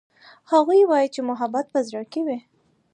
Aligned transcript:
هغوی 0.51 0.81
وایي 0.89 1.07
چې 1.15 1.21
محبت 1.29 1.65
په 1.73 1.79
زړه 1.87 2.03
کې 2.11 2.21
وي 2.27 2.39